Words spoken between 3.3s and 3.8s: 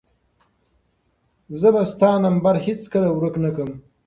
نه کړم.